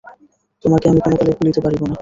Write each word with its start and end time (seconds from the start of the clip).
তোমাকে 0.63 0.85
আমি 0.87 0.99
কোনোকালে 1.01 1.31
ভুলিতে 1.37 1.59
পারিব 1.61 1.81
না। 1.81 1.89